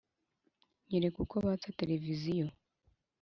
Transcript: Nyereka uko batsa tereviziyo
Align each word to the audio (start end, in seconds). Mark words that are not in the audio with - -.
Nyereka 0.87 1.17
uko 1.25 1.35
batsa 1.45 1.69
tereviziyo 1.79 2.47